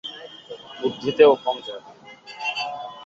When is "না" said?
1.83-1.91